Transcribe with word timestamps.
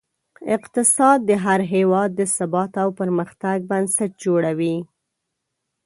اقتصاد 0.55 1.17
د 1.29 1.31
هر 1.45 1.61
هېواد 1.73 2.09
د 2.15 2.21
ثبات 2.35 2.71
او 2.83 2.89
پرمختګ 2.99 3.57
بنسټ 3.71 4.11
جوړوي. 4.23 4.75